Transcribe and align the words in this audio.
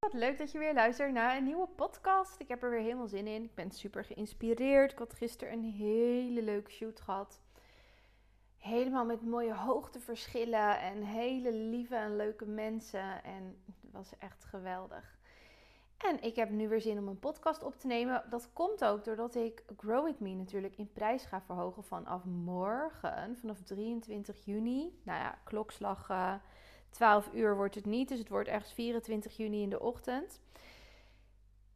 Wat 0.00 0.12
leuk 0.12 0.38
dat 0.38 0.52
je 0.52 0.58
weer 0.58 0.74
luistert 0.74 1.12
naar 1.12 1.36
een 1.36 1.44
nieuwe 1.44 1.66
podcast. 1.66 2.40
Ik 2.40 2.48
heb 2.48 2.62
er 2.62 2.70
weer 2.70 2.80
helemaal 2.80 3.08
zin 3.08 3.26
in. 3.26 3.44
Ik 3.44 3.54
ben 3.54 3.70
super 3.70 4.04
geïnspireerd. 4.04 4.92
Ik 4.92 4.98
had 4.98 5.14
gisteren 5.14 5.52
een 5.52 5.64
hele 5.64 6.42
leuke 6.42 6.70
shoot 6.70 7.00
gehad. 7.00 7.40
Helemaal 8.56 9.04
met 9.04 9.22
mooie 9.22 9.54
hoogteverschillen 9.54 10.80
en 10.80 11.02
hele 11.02 11.52
lieve 11.52 11.96
en 11.96 12.16
leuke 12.16 12.46
mensen. 12.46 13.24
En 13.24 13.62
het 13.66 13.92
was 13.92 14.18
echt 14.18 14.44
geweldig. 14.44 15.18
En 15.96 16.22
ik 16.22 16.36
heb 16.36 16.50
nu 16.50 16.68
weer 16.68 16.80
zin 16.80 16.98
om 16.98 17.08
een 17.08 17.18
podcast 17.18 17.62
op 17.62 17.78
te 17.78 17.86
nemen. 17.86 18.24
Dat 18.30 18.52
komt 18.52 18.84
ook 18.84 19.04
doordat 19.04 19.34
ik 19.34 19.64
Grow 19.76 20.04
With 20.04 20.20
Me 20.20 20.34
natuurlijk 20.34 20.76
in 20.76 20.92
prijs 20.92 21.24
ga 21.24 21.40
verhogen 21.40 21.84
vanaf 21.84 22.24
morgen, 22.24 23.36
vanaf 23.36 23.60
23 23.60 24.44
juni. 24.44 25.00
Nou 25.02 25.18
ja, 25.18 25.38
klokslag 25.44 26.10
12 26.90 27.30
uur 27.32 27.56
wordt 27.56 27.74
het 27.74 27.86
niet, 27.86 28.08
dus 28.08 28.18
het 28.18 28.28
wordt 28.28 28.48
ergens 28.48 28.72
24 28.72 29.36
juni 29.36 29.62
in 29.62 29.70
de 29.70 29.80
ochtend. 29.80 30.40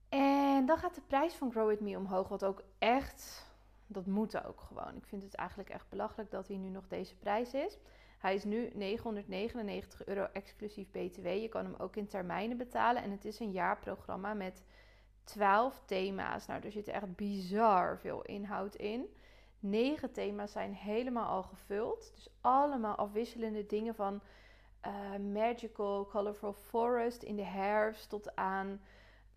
En 0.09 0.67
dan 0.67 0.79
gaat 0.79 0.95
de 0.95 1.01
prijs 1.07 1.35
van 1.35 1.51
Grow 1.51 1.69
With 1.69 1.81
Me 1.81 1.97
omhoog, 1.97 2.29
wat 2.29 2.45
ook 2.45 2.63
echt, 2.79 3.53
dat 3.87 4.07
moet 4.07 4.45
ook 4.45 4.61
gewoon. 4.61 4.97
Ik 4.97 5.07
vind 5.07 5.23
het 5.23 5.35
eigenlijk 5.35 5.69
echt 5.69 5.89
belachelijk 5.89 6.31
dat 6.31 6.49
hij 6.49 6.57
nu 6.57 6.69
nog 6.69 6.89
deze 6.89 7.17
prijs 7.17 7.55
is. 7.55 7.79
Hij 8.19 8.35
is 8.35 8.45
nu 8.45 8.71
999 8.75 10.07
euro 10.07 10.29
exclusief 10.33 10.91
BTW. 10.91 11.27
Je 11.27 11.49
kan 11.49 11.65
hem 11.65 11.75
ook 11.79 11.97
in 11.97 12.07
termijnen 12.07 12.57
betalen. 12.57 13.03
En 13.03 13.11
het 13.11 13.25
is 13.25 13.39
een 13.39 13.53
jaarprogramma 13.53 14.35
met 14.35 14.63
12 15.25 15.83
thema's. 15.85 16.47
Nou, 16.47 16.63
er 16.63 16.73
zit 16.73 16.89
echt 16.89 17.17
bizar 17.17 17.99
veel 17.99 18.23
inhoud 18.23 18.75
in. 18.75 19.07
9 19.59 20.13
thema's 20.13 20.53
zijn 20.53 20.75
helemaal 20.75 21.29
al 21.29 21.43
gevuld. 21.43 22.13
Dus 22.15 22.29
allemaal 22.41 22.95
afwisselende 22.95 23.67
dingen 23.67 23.95
van 23.95 24.21
uh, 24.87 25.19
magical, 25.33 26.07
colorful 26.07 26.53
forest 26.53 27.23
in 27.23 27.37
de 27.37 27.45
herfst 27.45 28.09
tot 28.09 28.37
aan 28.37 28.81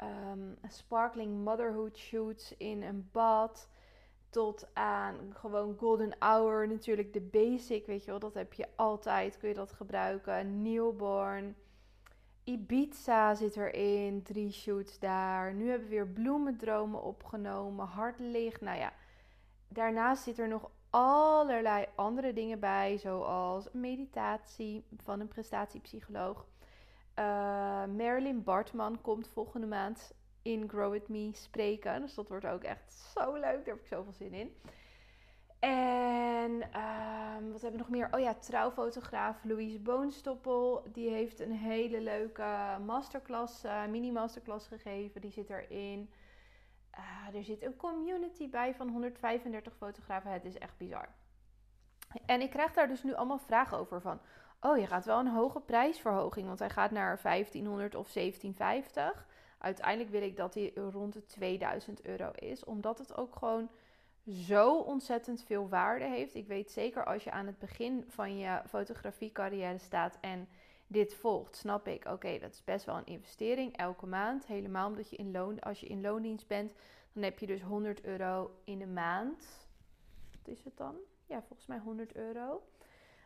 um, 0.03 0.57
sparkling 0.67 1.43
motherhood 1.43 1.97
shoots 1.97 2.58
in 2.58 2.83
een 2.83 3.09
bad. 3.11 3.69
Tot 4.30 4.67
aan 4.73 5.16
gewoon 5.33 5.75
golden 5.77 6.16
hour, 6.19 6.67
natuurlijk 6.67 7.13
de 7.13 7.22
basic, 7.22 7.85
weet 7.85 8.03
je 8.03 8.11
wel, 8.11 8.19
dat 8.19 8.33
heb 8.33 8.53
je 8.53 8.67
altijd, 8.75 9.38
kun 9.38 9.49
je 9.49 9.55
dat 9.55 9.72
gebruiken. 9.72 10.61
Newborn, 10.61 11.55
Ibiza 12.44 13.35
zit 13.35 13.57
erin, 13.57 14.23
drie 14.23 14.52
shoots 14.52 15.00
daar. 15.00 15.53
Nu 15.53 15.69
hebben 15.69 15.88
we 15.88 15.94
weer 15.94 16.07
bloemendromen 16.07 17.03
opgenomen, 17.03 17.85
hartlicht. 17.85 18.61
Nou 18.61 18.77
ja, 18.77 18.94
daarnaast 19.67 20.23
zit 20.23 20.39
er 20.39 20.47
nog 20.47 20.69
allerlei 20.89 21.85
andere 21.95 22.33
dingen 22.33 22.59
bij, 22.59 22.97
zoals 22.97 23.67
meditatie 23.71 24.83
van 24.97 25.19
een 25.19 25.27
prestatiepsycholoog. 25.27 26.45
Uh, 27.19 27.25
Marilyn 27.85 28.44
Bartman 28.44 29.02
komt 29.02 29.29
volgende 29.33 29.67
maand 29.67 30.13
in 30.41 30.69
Grow 30.69 30.91
With 30.91 31.07
Me 31.07 31.29
spreken. 31.33 32.02
Dus 32.02 32.13
dat 32.13 32.29
wordt 32.29 32.45
ook 32.45 32.63
echt 32.63 32.94
zo 32.94 33.33
leuk. 33.33 33.41
Daar 33.41 33.66
heb 33.66 33.79
ik 33.79 33.85
zoveel 33.85 34.13
zin 34.13 34.33
in. 34.33 34.55
En 35.59 36.52
um, 36.52 37.51
wat 37.51 37.61
hebben 37.61 37.72
we 37.72 37.77
nog 37.77 37.89
meer? 37.89 38.07
Oh 38.11 38.19
ja, 38.19 38.33
trouwfotograaf 38.33 39.44
Louise 39.44 39.79
Boonstoppel. 39.79 40.83
Die 40.91 41.09
heeft 41.09 41.39
een 41.39 41.51
hele 41.51 42.01
leuke 42.01 42.77
masterclass, 42.85 43.66
uh, 43.66 43.85
mini-masterclass 43.85 44.67
gegeven. 44.67 45.22
Die 45.22 45.31
zit 45.31 45.49
erin. 45.49 46.09
Uh, 46.98 47.36
er 47.36 47.44
zit 47.44 47.64
een 47.64 47.76
community 47.76 48.50
bij 48.50 48.76
van 48.76 48.90
135 48.90 49.73
fotografen. 49.78 50.31
Het 50.31 50.45
is 50.45 50.58
echt 50.58 50.78
bizar. 50.78 51.09
En 52.26 52.42
ik 52.42 52.50
krijg 52.50 52.73
daar 52.73 52.88
dus 52.88 53.03
nu 53.03 53.14
allemaal 53.14 53.40
vragen 53.40 53.78
over 53.78 54.02
van... 54.02 54.20
Oh, 54.62 54.78
je 54.78 54.88
gaat 54.88 55.06
wel 55.06 55.20
een 55.20 55.28
hoge 55.28 55.59
prijsverhoging, 55.59 56.48
want 56.48 56.59
hij 56.59 56.70
gaat 56.70 56.92
naar 56.92 57.20
1500 57.22 57.95
of 57.95 58.12
1750. 58.12 59.28
Uiteindelijk 59.58 60.09
wil 60.09 60.22
ik 60.22 60.38
dat 60.38 60.53
hij 60.53 60.72
rond 60.75 61.14
de 61.14 61.25
2000 61.25 62.06
euro 62.06 62.31
is, 62.31 62.64
omdat 62.64 62.98
het 62.98 63.18
ook 63.18 63.36
gewoon 63.36 63.70
zo 64.28 64.78
ontzettend 64.78 65.44
veel 65.44 65.70
waarde 65.70 66.06
heeft. 66.06 66.36
Ik 66.36 66.47
weet 66.47 66.72
zeker 66.72 67.06
als 67.06 67.24
je 67.24 67.31
aan 67.31 67.46
het 67.46 67.59
begin 67.59 68.06
van 68.07 68.38
je 68.38 68.62
fotografiecarrière 68.68 69.78
staat 69.78 70.18
en 70.22 70.47
dit 70.88 71.14
volgt, 71.14 71.56
snap 71.56 71.88
ik, 71.88 72.06
oké, 72.06 72.40
dat 72.40 72.52
is 72.52 72.64
best 72.64 72.86
wel 72.86 72.98
een 72.98 73.06
investering 73.06 73.78
elke 73.78 74.06
maand. 74.06 74.46
Helemaal 74.46 74.88
omdat 74.88 75.09
je 75.09 75.16
in 75.16 75.31
loon, 75.31 75.59
als 75.59 75.80
je 75.80 75.88
in 75.88 76.02
loondienst 76.02 76.48
bent, 76.48 76.74
dan 77.14 77.24
heb 77.24 77.40
je 77.40 77.46
dus 77.46 77.62
100 77.62 78.03
euro 78.03 78.52
in 78.64 78.80
de 78.80 78.88
maand. 78.88 79.68
Wat 80.31 80.56
is 80.56 80.64
het 80.64 80.78
dan? 80.78 80.96
Ja, 81.25 81.42
volgens 81.42 81.68
mij 81.68 81.80
100 81.80 82.16
euro. 82.16 82.64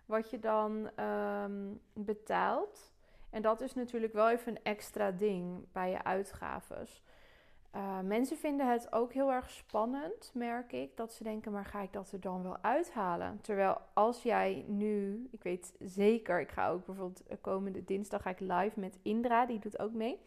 Wat 0.06 0.30
je 0.30 0.40
dan 0.40 1.00
um, 1.06 1.82
betaalt. 1.94 2.94
En 3.30 3.42
dat 3.42 3.62
is 3.62 3.74
natuurlijk 3.74 4.14
wel 4.14 4.30
even 4.30 4.52
een 4.52 4.64
extra 4.64 5.12
ding 5.12 5.66
bij 5.72 5.90
je 5.90 6.04
uitgaves. 6.04 7.04
Uh, 7.76 8.00
mensen 8.00 8.38
vinden 8.38 8.72
het 8.72 8.94
ook 8.94 9.14
heel 9.14 9.32
erg 9.32 9.50
spannend, 9.50 10.32
merk 10.34 10.72
ik. 10.72 10.98
Dat 10.98 11.14
ze 11.14 11.24
denken, 11.24 11.52
maar 11.52 11.66
ga 11.66 11.82
ik 11.82 11.94
dat 11.94 12.12
er 12.12 12.20
dan 12.20 12.44
wel 12.44 12.58
uithalen? 12.62 13.40
Terwijl 13.42 13.78
als 13.94 14.24
jij 14.24 14.66
nu, 14.68 15.28
ik 15.32 15.44
weet 15.44 15.74
zeker, 15.80 16.40
ik 16.40 16.52
ga 16.52 16.70
ook 16.70 16.86
bijvoorbeeld 16.86 17.24
komende 17.42 17.84
dinsdag 17.84 18.22
ga 18.22 18.30
ik 18.30 18.40
live 18.40 18.80
met 18.80 19.00
Indra, 19.02 19.46
die 19.46 19.60
doet 19.60 19.80
ook 19.80 19.94
mee. 19.94 20.20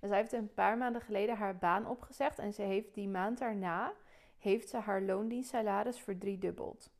En 0.00 0.08
zij 0.08 0.16
heeft 0.16 0.32
een 0.32 0.54
paar 0.54 0.78
maanden 0.78 1.02
geleden 1.02 1.36
haar 1.36 1.56
baan 1.56 1.86
opgezegd. 1.86 2.38
En 2.38 2.52
ze 2.52 2.62
heeft 2.62 2.94
die 2.94 3.08
maand 3.08 3.38
daarna, 3.38 3.92
heeft 4.38 4.68
ze 4.68 4.76
haar 4.76 5.02
loondienstsalaris 5.02 6.00
verdriedubbeld. 6.00 6.90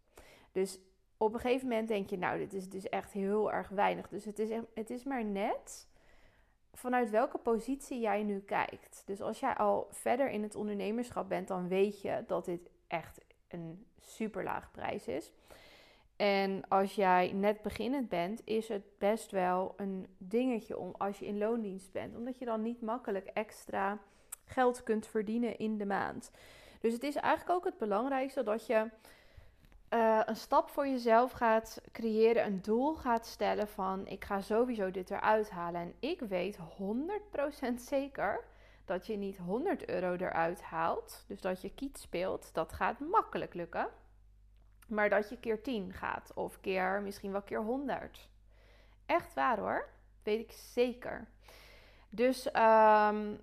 Dus 0.52 0.78
op 1.16 1.34
een 1.34 1.40
gegeven 1.40 1.68
moment 1.68 1.88
denk 1.88 2.10
je, 2.10 2.18
nou, 2.18 2.38
dit 2.38 2.52
is 2.52 2.68
dus 2.68 2.88
echt 2.88 3.12
heel 3.12 3.52
erg 3.52 3.68
weinig. 3.68 4.08
Dus 4.08 4.24
het 4.24 4.38
is, 4.38 4.48
het 4.74 4.90
is 4.90 5.04
maar 5.04 5.24
net 5.24 5.88
vanuit 6.72 7.10
welke 7.10 7.38
positie 7.38 8.00
jij 8.00 8.22
nu 8.22 8.40
kijkt. 8.40 9.02
Dus 9.06 9.20
als 9.20 9.40
jij 9.40 9.54
al 9.54 9.88
verder 9.90 10.30
in 10.30 10.42
het 10.42 10.54
ondernemerschap 10.54 11.28
bent, 11.28 11.48
dan 11.48 11.68
weet 11.68 12.00
je 12.00 12.24
dat 12.26 12.44
dit 12.44 12.70
echt 12.86 13.20
een 13.48 13.86
super 14.00 14.44
laag 14.44 14.70
prijs 14.70 15.08
is. 15.08 15.32
En 16.16 16.68
als 16.68 16.94
jij 16.94 17.32
net 17.32 17.62
beginnend 17.62 18.08
bent, 18.08 18.42
is 18.44 18.68
het 18.68 18.82
best 18.98 19.30
wel 19.30 19.74
een 19.76 20.06
dingetje 20.18 20.78
om 20.78 20.94
als 20.98 21.18
je 21.18 21.26
in 21.26 21.38
loondienst 21.38 21.92
bent, 21.92 22.16
omdat 22.16 22.38
je 22.38 22.44
dan 22.44 22.62
niet 22.62 22.80
makkelijk 22.82 23.26
extra 23.26 23.98
geld 24.44 24.82
kunt 24.82 25.06
verdienen 25.06 25.58
in 25.58 25.78
de 25.78 25.86
maand. 25.86 26.30
Dus 26.80 26.92
het 26.92 27.02
is 27.02 27.14
eigenlijk 27.14 27.58
ook 27.58 27.64
het 27.64 27.78
belangrijkste 27.78 28.42
dat 28.42 28.66
je 28.66 28.90
uh, 29.90 30.20
een 30.24 30.36
stap 30.36 30.68
voor 30.68 30.86
jezelf 30.86 31.32
gaat 31.32 31.82
creëren, 31.92 32.46
een 32.46 32.62
doel 32.62 32.94
gaat 32.94 33.26
stellen 33.26 33.68
van 33.68 34.06
ik 34.06 34.24
ga 34.24 34.40
sowieso 34.40 34.90
dit 34.90 35.10
eruit 35.10 35.50
halen. 35.50 35.80
En 35.80 35.94
ik 35.98 36.20
weet 36.20 36.58
100% 36.58 37.74
zeker 37.74 38.44
dat 38.84 39.06
je 39.06 39.16
niet 39.16 39.38
100 39.38 39.88
euro 39.88 40.14
eruit 40.14 40.62
haalt, 40.62 41.24
dus 41.26 41.40
dat 41.40 41.60
je 41.60 41.74
kiet 41.74 41.98
speelt, 41.98 42.54
dat 42.54 42.72
gaat 42.72 42.98
makkelijk 43.00 43.54
lukken. 43.54 43.88
Maar 44.88 45.08
dat 45.08 45.28
je 45.28 45.36
keer 45.36 45.62
10 45.62 45.92
gaat 45.92 46.32
of 46.34 46.60
keer 46.60 47.02
misschien 47.02 47.32
wel 47.32 47.42
keer 47.42 47.62
100. 47.62 48.28
Echt 49.06 49.34
waar 49.34 49.58
hoor, 49.58 49.88
weet 50.22 50.40
ik 50.40 50.52
zeker. 50.52 51.28
Dus 52.08 52.46
um, 52.46 53.40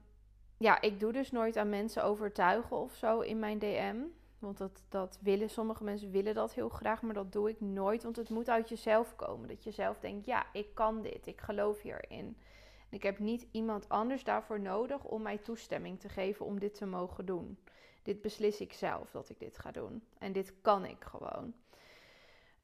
ja, 0.57 0.81
ik 0.81 0.99
doe 0.99 1.11
dus 1.11 1.31
nooit 1.31 1.57
aan 1.57 1.69
mensen 1.69 2.03
overtuigen 2.03 2.77
of 2.77 2.93
zo 2.93 3.19
in 3.19 3.39
mijn 3.39 3.59
DM. 3.59 3.95
Want 4.39 4.57
dat, 4.57 4.83
dat 4.89 5.19
willen 5.21 5.49
sommige 5.49 5.83
mensen 5.83 6.11
willen 6.11 6.33
dat 6.33 6.53
heel 6.53 6.69
graag, 6.69 7.01
maar 7.01 7.13
dat 7.13 7.31
doe 7.31 7.49
ik 7.49 7.61
nooit. 7.61 8.03
Want 8.03 8.15
het 8.15 8.29
moet 8.29 8.49
uit 8.49 8.69
jezelf 8.69 9.15
komen. 9.15 9.47
Dat 9.47 9.63
je 9.63 9.71
zelf 9.71 9.99
denkt, 9.99 10.25
ja, 10.25 10.45
ik 10.53 10.75
kan 10.75 11.01
dit, 11.01 11.27
ik 11.27 11.41
geloof 11.41 11.81
hierin. 11.81 12.37
En 12.89 12.97
ik 12.97 13.03
heb 13.03 13.19
niet 13.19 13.47
iemand 13.51 13.89
anders 13.89 14.23
daarvoor 14.23 14.59
nodig 14.59 15.03
om 15.03 15.21
mij 15.21 15.37
toestemming 15.37 15.99
te 15.99 16.09
geven 16.09 16.45
om 16.45 16.59
dit 16.59 16.73
te 16.73 16.85
mogen 16.85 17.25
doen. 17.25 17.57
Dit 18.03 18.21
beslis 18.21 18.61
ik 18.61 18.73
zelf 18.73 19.11
dat 19.11 19.29
ik 19.29 19.39
dit 19.39 19.57
ga 19.57 19.71
doen. 19.71 20.03
En 20.17 20.31
dit 20.31 20.53
kan 20.61 20.85
ik 20.85 21.03
gewoon. 21.03 21.53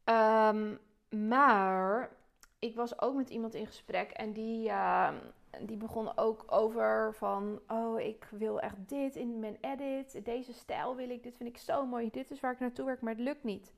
Um, 0.05 0.79
maar 1.27 2.15
ik 2.59 2.75
was 2.75 3.01
ook 3.01 3.15
met 3.15 3.29
iemand 3.29 3.53
in 3.53 3.67
gesprek 3.67 4.11
en 4.11 4.33
die, 4.33 4.67
uh, 4.67 5.13
die 5.61 5.77
begon 5.77 6.17
ook 6.17 6.43
over 6.47 7.13
van, 7.13 7.59
oh, 7.67 7.99
ik 7.99 8.27
wil 8.31 8.59
echt 8.59 8.89
dit 8.89 9.15
in 9.15 9.39
mijn 9.39 9.57
edit, 9.61 10.25
deze 10.25 10.53
stijl 10.53 10.95
wil 10.95 11.09
ik, 11.09 11.23
dit 11.23 11.37
vind 11.37 11.49
ik 11.49 11.57
zo 11.57 11.85
mooi, 11.85 12.09
dit 12.09 12.31
is 12.31 12.39
waar 12.39 12.51
ik 12.51 12.59
naartoe 12.59 12.85
werk, 12.85 13.01
maar 13.01 13.13
het 13.13 13.23
lukt 13.23 13.43
niet. 13.43 13.73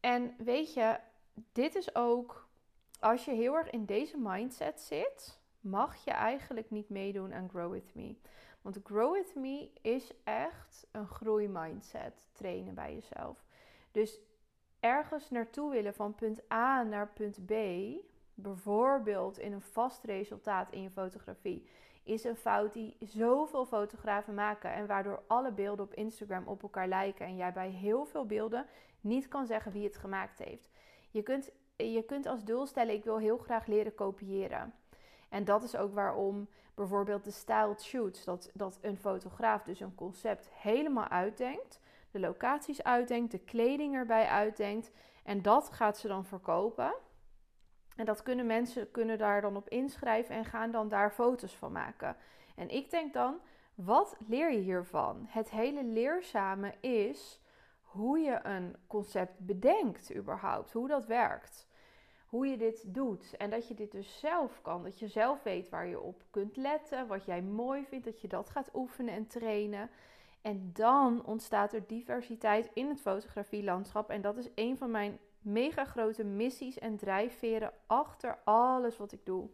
En 0.00 0.34
weet 0.38 0.74
je, 0.74 0.98
dit 1.52 1.74
is 1.74 1.94
ook, 1.94 2.48
als 3.00 3.24
je 3.24 3.30
heel 3.30 3.54
erg 3.54 3.70
in 3.70 3.84
deze 3.84 4.18
mindset 4.18 4.80
zit, 4.80 5.40
mag 5.60 6.04
je 6.04 6.10
eigenlijk 6.10 6.70
niet 6.70 6.88
meedoen 6.88 7.34
aan 7.34 7.48
Grow 7.48 7.72
With 7.72 7.94
Me. 7.94 8.16
Want 8.62 8.80
Grow 8.84 9.12
With 9.12 9.34
Me 9.34 9.70
is 9.82 10.12
echt 10.24 10.86
een 10.90 11.06
groeimindset 11.06 12.28
trainen 12.32 12.74
bij 12.74 12.94
jezelf. 12.94 13.44
Dus 13.92 14.20
ergens 14.80 15.30
naartoe 15.30 15.70
willen 15.70 15.94
van 15.94 16.14
punt 16.14 16.52
A 16.52 16.82
naar 16.82 17.08
punt 17.08 17.46
B, 17.46 17.52
bijvoorbeeld 18.40 19.38
in 19.38 19.52
een 19.52 19.60
vast 19.60 20.04
resultaat 20.04 20.70
in 20.70 20.82
je 20.82 20.90
fotografie, 20.90 21.68
is 22.02 22.24
een 22.24 22.36
fout 22.36 22.72
die 22.72 22.96
zoveel 23.00 23.66
fotografen 23.66 24.34
maken 24.34 24.72
en 24.72 24.86
waardoor 24.86 25.22
alle 25.26 25.52
beelden 25.52 25.84
op 25.84 25.94
Instagram 25.94 26.46
op 26.46 26.62
elkaar 26.62 26.88
lijken 26.88 27.26
en 27.26 27.36
jij 27.36 27.52
bij 27.52 27.68
heel 27.68 28.04
veel 28.04 28.26
beelden 28.26 28.66
niet 29.00 29.28
kan 29.28 29.46
zeggen 29.46 29.72
wie 29.72 29.84
het 29.84 29.96
gemaakt 29.96 30.38
heeft. 30.38 30.70
Je 31.10 31.22
kunt, 31.22 31.50
je 31.76 32.02
kunt 32.06 32.26
als 32.26 32.44
doel 32.44 32.66
stellen: 32.66 32.94
ik 32.94 33.04
wil 33.04 33.18
heel 33.18 33.38
graag 33.38 33.66
leren 33.66 33.94
kopiëren. 33.94 34.74
En 35.28 35.44
dat 35.44 35.62
is 35.62 35.76
ook 35.76 35.94
waarom 35.94 36.48
bijvoorbeeld 36.74 37.24
de 37.24 37.30
styled 37.30 37.82
shoots, 37.82 38.24
dat, 38.24 38.50
dat 38.54 38.78
een 38.80 38.96
fotograaf 38.96 39.62
dus 39.62 39.80
een 39.80 39.94
concept 39.94 40.48
helemaal 40.52 41.08
uitdenkt, 41.08 41.80
de 42.10 42.20
locaties 42.20 42.82
uitdenkt, 42.82 43.30
de 43.30 43.38
kleding 43.38 43.94
erbij 43.94 44.26
uitdenkt 44.26 44.90
en 45.24 45.42
dat 45.42 45.70
gaat 45.70 45.98
ze 45.98 46.08
dan 46.08 46.24
verkopen. 46.24 46.94
En 47.98 48.04
dat 48.04 48.22
kunnen 48.22 48.46
mensen 48.46 48.90
kunnen 48.90 49.18
daar 49.18 49.40
dan 49.40 49.56
op 49.56 49.68
inschrijven 49.68 50.34
en 50.34 50.44
gaan 50.44 50.70
dan 50.70 50.88
daar 50.88 51.10
foto's 51.10 51.56
van 51.56 51.72
maken. 51.72 52.16
En 52.54 52.68
ik 52.68 52.90
denk 52.90 53.12
dan, 53.12 53.40
wat 53.74 54.16
leer 54.26 54.52
je 54.52 54.58
hiervan? 54.58 55.24
Het 55.28 55.50
hele 55.50 55.84
leerzame 55.84 56.74
is 56.80 57.40
hoe 57.82 58.18
je 58.18 58.40
een 58.42 58.76
concept 58.86 59.38
bedenkt 59.38 60.14
überhaupt, 60.14 60.72
hoe 60.72 60.88
dat 60.88 61.06
werkt. 61.06 61.66
Hoe 62.26 62.46
je 62.46 62.56
dit 62.56 62.94
doet 62.94 63.36
en 63.36 63.50
dat 63.50 63.68
je 63.68 63.74
dit 63.74 63.92
dus 63.92 64.18
zelf 64.18 64.62
kan. 64.62 64.82
Dat 64.82 64.98
je 64.98 65.08
zelf 65.08 65.42
weet 65.42 65.68
waar 65.68 65.86
je 65.86 66.00
op 66.00 66.22
kunt 66.30 66.56
letten, 66.56 67.06
wat 67.06 67.24
jij 67.24 67.42
mooi 67.42 67.84
vindt, 67.84 68.04
dat 68.04 68.20
je 68.20 68.28
dat 68.28 68.50
gaat 68.50 68.70
oefenen 68.74 69.14
en 69.14 69.26
trainen. 69.26 69.90
En 70.42 70.70
dan 70.72 71.24
ontstaat 71.24 71.72
er 71.72 71.86
diversiteit 71.86 72.70
in 72.74 72.88
het 72.88 73.00
fotografielandschap. 73.00 74.10
En 74.10 74.20
dat 74.20 74.36
is 74.36 74.48
een 74.54 74.76
van 74.76 74.90
mijn 74.90 75.18
mega 75.40 75.84
grote 75.84 76.24
missies 76.24 76.78
en 76.78 76.96
drijfveren 76.96 77.72
achter 77.86 78.38
alles 78.44 78.96
wat 78.96 79.12
ik 79.12 79.26
doe. 79.26 79.48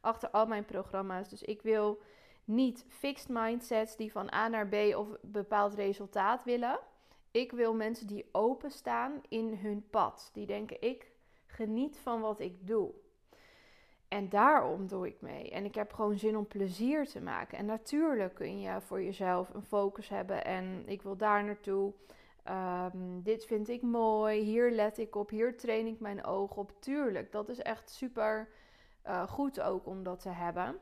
Achter 0.00 0.30
al 0.30 0.46
mijn 0.46 0.64
programma's. 0.64 1.28
Dus 1.28 1.42
ik 1.42 1.62
wil 1.62 2.00
niet 2.44 2.84
fixed 2.88 3.28
mindsets 3.28 3.96
die 3.96 4.12
van 4.12 4.32
A 4.32 4.48
naar 4.48 4.68
B 4.68 4.74
of 4.74 5.08
bepaald 5.22 5.74
resultaat 5.74 6.44
willen. 6.44 6.78
Ik 7.30 7.52
wil 7.52 7.74
mensen 7.74 8.06
die 8.06 8.28
openstaan 8.32 9.20
in 9.28 9.54
hun 9.54 9.86
pad. 9.90 10.30
Die 10.32 10.46
denken: 10.46 10.76
ik 10.80 11.10
geniet 11.46 11.98
van 11.98 12.20
wat 12.20 12.40
ik 12.40 12.66
doe. 12.66 12.92
En 14.08 14.28
daarom 14.28 14.86
doe 14.86 15.06
ik 15.06 15.20
mee. 15.20 15.50
En 15.50 15.64
ik 15.64 15.74
heb 15.74 15.92
gewoon 15.92 16.18
zin 16.18 16.36
om 16.36 16.46
plezier 16.46 17.06
te 17.06 17.20
maken. 17.20 17.58
En 17.58 17.66
natuurlijk 17.66 18.34
kun 18.34 18.60
je 18.60 18.80
voor 18.80 19.02
jezelf 19.02 19.54
een 19.54 19.62
focus 19.62 20.08
hebben. 20.08 20.44
En 20.44 20.82
ik 20.86 21.02
wil 21.02 21.16
daar 21.16 21.44
naartoe. 21.44 21.92
Ehm, 22.50 23.22
dit 23.22 23.44
vind 23.44 23.68
ik 23.68 23.82
mooi. 23.82 24.40
Hier 24.40 24.70
let 24.70 24.98
ik 24.98 25.16
op. 25.16 25.30
Hier 25.30 25.56
train 25.56 25.86
ik 25.86 26.00
mijn 26.00 26.24
ogen 26.24 26.56
op. 26.56 26.72
Tuurlijk, 26.80 27.32
dat 27.32 27.48
is 27.48 27.58
echt 27.58 27.90
super 27.90 28.48
uh, 29.06 29.22
goed 29.22 29.60
ook 29.60 29.86
om 29.86 30.02
dat 30.02 30.20
te 30.20 30.28
hebben. 30.28 30.78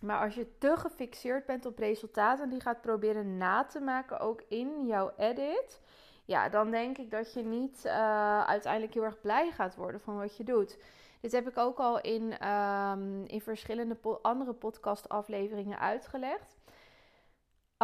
Maar 0.00 0.20
als 0.24 0.34
je 0.34 0.58
te 0.58 0.76
gefixeerd 0.76 1.46
bent 1.46 1.66
op 1.66 1.78
resultaten 1.78 2.44
en 2.44 2.50
die 2.50 2.60
gaat 2.60 2.80
proberen 2.80 3.36
na 3.36 3.64
te 3.64 3.80
maken, 3.80 4.20
ook 4.20 4.42
in 4.48 4.86
jouw 4.86 5.12
edit, 5.16 5.80
ja, 6.24 6.48
dan 6.48 6.70
denk 6.70 6.98
ik 6.98 7.10
dat 7.10 7.32
je 7.32 7.42
niet 7.42 7.82
uh, 7.86 8.44
uiteindelijk 8.44 8.94
heel 8.94 9.04
erg 9.04 9.20
blij 9.20 9.50
gaat 9.50 9.76
worden 9.76 10.00
van 10.00 10.16
wat 10.16 10.36
je 10.36 10.44
doet. 10.44 10.78
Dit 11.20 11.32
heb 11.32 11.48
ik 11.48 11.56
ook 11.56 11.78
al 11.78 12.00
in, 12.00 12.48
um, 12.48 13.24
in 13.26 13.40
verschillende 13.40 13.96
andere 14.22 14.52
podcastafleveringen 14.52 15.78
uitgelegd. 15.78 16.53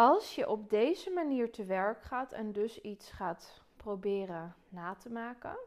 Als 0.00 0.34
je 0.34 0.48
op 0.48 0.70
deze 0.70 1.10
manier 1.10 1.52
te 1.52 1.64
werk 1.64 2.02
gaat 2.02 2.32
en 2.32 2.52
dus 2.52 2.80
iets 2.80 3.10
gaat 3.10 3.62
proberen 3.76 4.54
na 4.68 4.94
te 4.94 5.10
maken, 5.10 5.58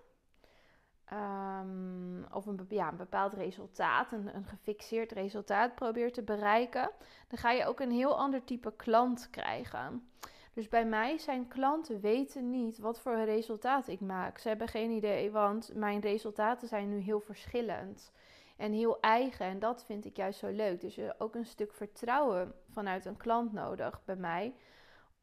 um, 1.14 2.26
of 2.32 2.46
een, 2.46 2.66
ja, 2.70 2.88
een 2.88 2.98
bepaald 2.98 3.34
resultaat, 3.34 4.12
een, 4.12 4.36
een 4.36 4.46
gefixeerd 4.46 5.12
resultaat 5.12 5.76
probeert 5.76 6.14
te 6.14 6.22
bereiken, 6.22 6.92
dan 7.28 7.38
ga 7.38 7.52
je 7.52 7.66
ook 7.66 7.80
een 7.80 7.92
heel 7.92 8.18
ander 8.18 8.44
type 8.44 8.74
klant 8.76 9.30
krijgen. 9.30 10.10
Dus 10.54 10.68
bij 10.68 10.86
mij 10.86 11.18
zijn 11.18 11.48
klanten 11.48 12.00
weten 12.00 12.50
niet 12.50 12.78
wat 12.78 13.00
voor 13.00 13.16
resultaat 13.16 13.88
ik 13.88 14.00
maak. 14.00 14.38
Ze 14.38 14.48
hebben 14.48 14.68
geen 14.68 14.92
idee, 14.92 15.32
want 15.32 15.72
mijn 15.76 16.00
resultaten 16.00 16.68
zijn 16.68 16.90
nu 16.90 16.98
heel 16.98 17.20
verschillend 17.20 18.12
en 18.56 18.72
heel 18.72 19.00
eigen. 19.00 19.46
En 19.46 19.60
dat 19.60 19.86
vind 19.86 20.06
ik 20.06 20.18
juist 20.18 20.40
zo 20.40 20.50
leuk. 20.50 20.82
Dus 20.82 20.98
er 20.98 21.16
ook 21.18 21.36
een 21.36 21.46
stuk 21.46 21.74
vertrouwen 21.74 22.54
vanuit 22.70 23.06
een 23.06 23.18
klant 23.18 23.54
nodig 23.54 24.02
bij 24.06 24.16
mij 24.16 24.54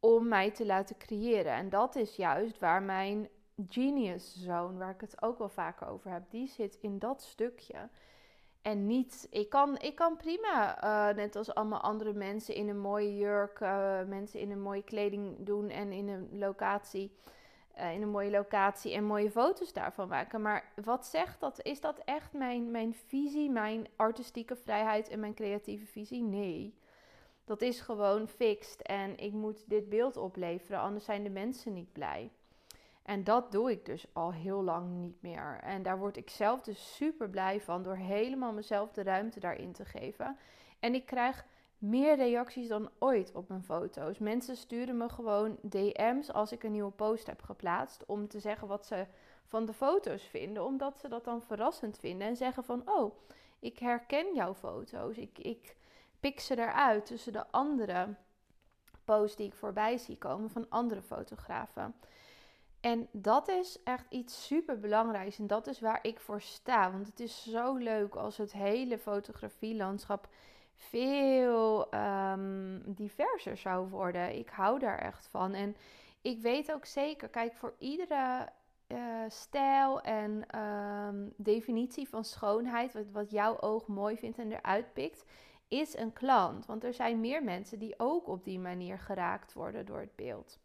om 0.00 0.28
mij 0.28 0.50
te 0.50 0.66
laten 0.66 0.96
creëren. 0.96 1.52
En 1.52 1.68
dat 1.68 1.96
is 1.96 2.16
juist 2.16 2.58
waar 2.58 2.82
mijn 2.82 3.28
genius 3.68 4.42
zone, 4.42 4.78
waar 4.78 4.90
ik 4.90 5.00
het 5.00 5.22
ook 5.22 5.38
wel 5.38 5.48
vaker 5.48 5.88
over 5.88 6.10
heb, 6.10 6.30
die 6.30 6.48
zit 6.48 6.78
in 6.80 6.98
dat 6.98 7.22
stukje. 7.22 7.88
En 8.62 8.86
niet, 8.86 9.26
ik 9.30 9.48
kan, 9.48 9.78
ik 9.78 9.94
kan 9.94 10.16
prima, 10.16 10.84
uh, 10.84 11.16
net 11.16 11.36
als 11.36 11.54
allemaal 11.54 11.80
andere 11.80 12.12
mensen, 12.12 12.54
in 12.54 12.68
een 12.68 12.80
mooie 12.80 13.16
jurk, 13.16 13.60
uh, 13.60 14.02
mensen 14.02 14.40
in 14.40 14.50
een 14.50 14.62
mooie 14.62 14.84
kleding 14.84 15.36
doen 15.38 15.68
en 15.68 15.92
in 15.92 16.08
een 16.08 16.28
locatie, 16.38 17.16
uh, 17.80 17.94
in 17.94 18.02
een 18.02 18.10
mooie 18.10 18.30
locatie 18.30 18.94
en 18.94 19.04
mooie 19.04 19.30
foto's 19.30 19.72
daarvan 19.72 20.08
maken. 20.08 20.42
Maar 20.42 20.72
wat 20.84 21.06
zegt 21.06 21.40
dat? 21.40 21.62
Is 21.62 21.80
dat 21.80 21.98
echt 22.04 22.32
mijn, 22.32 22.70
mijn 22.70 22.94
visie, 22.94 23.50
mijn 23.50 23.88
artistieke 23.96 24.56
vrijheid 24.56 25.08
en 25.08 25.20
mijn 25.20 25.34
creatieve 25.34 25.86
visie? 25.86 26.22
Nee. 26.22 26.74
Dat 27.44 27.62
is 27.62 27.80
gewoon 27.80 28.28
fixed 28.28 28.82
en 28.82 29.18
ik 29.18 29.32
moet 29.32 29.64
dit 29.68 29.88
beeld 29.88 30.16
opleveren, 30.16 30.80
anders 30.80 31.04
zijn 31.04 31.22
de 31.22 31.30
mensen 31.30 31.72
niet 31.72 31.92
blij. 31.92 32.30
En 33.02 33.24
dat 33.24 33.52
doe 33.52 33.70
ik 33.70 33.84
dus 33.84 34.06
al 34.12 34.32
heel 34.32 34.62
lang 34.62 34.90
niet 34.90 35.22
meer. 35.22 35.58
En 35.62 35.82
daar 35.82 35.98
word 35.98 36.16
ik 36.16 36.30
zelf 36.30 36.60
dus 36.60 36.94
super 36.94 37.30
blij 37.30 37.60
van 37.60 37.82
door 37.82 37.96
helemaal 37.96 38.52
mezelf 38.52 38.92
de 38.92 39.02
ruimte 39.02 39.40
daarin 39.40 39.72
te 39.72 39.84
geven. 39.84 40.36
En 40.80 40.94
ik 40.94 41.06
krijg 41.06 41.44
meer 41.80 42.16
reacties 42.16 42.68
dan 42.68 42.90
ooit 42.98 43.32
op 43.34 43.48
mijn 43.48 43.62
foto's. 43.62 44.18
Mensen 44.18 44.56
sturen 44.56 44.96
me 44.96 45.08
gewoon 45.08 45.58
DM's 45.62 46.30
als 46.32 46.52
ik 46.52 46.62
een 46.62 46.72
nieuwe 46.72 46.90
post 46.90 47.26
heb 47.26 47.42
geplaatst 47.42 48.04
om 48.06 48.28
te 48.28 48.40
zeggen 48.40 48.68
wat 48.68 48.86
ze 48.86 49.06
van 49.44 49.66
de 49.66 49.72
foto's 49.72 50.22
vinden, 50.22 50.64
omdat 50.64 50.98
ze 50.98 51.08
dat 51.08 51.24
dan 51.24 51.42
verrassend 51.42 51.98
vinden 51.98 52.28
en 52.28 52.36
zeggen 52.36 52.64
van 52.64 52.82
oh, 52.84 53.14
ik 53.58 53.78
herken 53.78 54.34
jouw 54.34 54.54
foto's. 54.54 55.16
Ik, 55.16 55.38
ik 55.38 55.76
pik 56.20 56.40
ze 56.40 56.58
eruit 56.58 57.06
tussen 57.06 57.32
de 57.32 57.46
andere 57.50 58.14
posts 59.04 59.36
die 59.36 59.46
ik 59.46 59.54
voorbij 59.54 59.98
zie 59.98 60.18
komen 60.18 60.50
van 60.50 60.66
andere 60.68 61.02
fotografen. 61.02 61.94
En 62.80 63.08
dat 63.12 63.48
is 63.48 63.78
echt 63.84 64.06
iets 64.08 64.46
super 64.46 64.80
belangrijks. 64.80 65.38
En 65.38 65.46
dat 65.46 65.66
is 65.66 65.80
waar 65.80 65.98
ik 66.02 66.20
voor 66.20 66.40
sta. 66.40 66.92
Want 66.92 67.06
het 67.06 67.20
is 67.20 67.42
zo 67.42 67.74
leuk 67.74 68.14
als 68.14 68.36
het 68.36 68.52
hele 68.52 68.98
fotografielandschap 68.98 70.28
veel 70.80 71.94
um, 71.94 72.82
diverser 72.86 73.56
zou 73.56 73.88
worden. 73.88 74.38
Ik 74.38 74.48
hou 74.48 74.78
daar 74.78 74.98
echt 74.98 75.26
van. 75.26 75.54
En 75.54 75.76
ik 76.20 76.40
weet 76.40 76.72
ook 76.72 76.84
zeker, 76.84 77.28
kijk, 77.28 77.54
voor 77.54 77.74
iedere 77.78 78.48
uh, 78.88 78.98
stijl 79.28 80.00
en 80.00 80.58
um, 80.60 81.32
definitie 81.36 82.08
van 82.08 82.24
schoonheid, 82.24 82.92
wat, 82.92 83.10
wat 83.12 83.30
jouw 83.30 83.60
oog 83.60 83.86
mooi 83.86 84.16
vindt 84.16 84.38
en 84.38 84.52
eruit 84.52 84.92
pikt, 84.92 85.24
is 85.68 85.96
een 85.96 86.12
klant. 86.12 86.66
Want 86.66 86.84
er 86.84 86.94
zijn 86.94 87.20
meer 87.20 87.44
mensen 87.44 87.78
die 87.78 87.94
ook 87.96 88.28
op 88.28 88.44
die 88.44 88.58
manier 88.58 88.98
geraakt 88.98 89.52
worden 89.52 89.86
door 89.86 90.00
het 90.00 90.16
beeld. 90.16 90.58